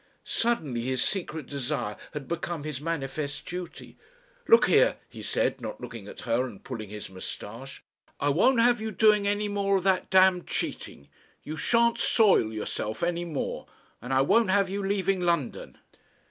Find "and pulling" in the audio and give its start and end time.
6.47-6.89